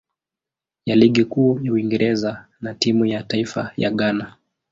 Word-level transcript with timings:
ya 0.85 0.95
Ligi 0.95 1.25
Kuu 1.25 1.59
ya 1.63 1.73
Uingereza 1.73 2.45
na 2.61 2.73
timu 2.73 3.05
ya 3.05 3.23
taifa 3.23 3.71
ya 3.77 3.91
Ghana. 3.91 4.35